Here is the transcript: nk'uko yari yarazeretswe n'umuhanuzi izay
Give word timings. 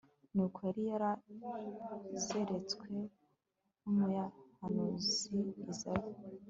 nk'uko 0.33 0.57
yari 0.67 0.81
yarazeretswe 0.89 2.89
n'umuhanuzi 3.91 5.37
izay 5.71 6.05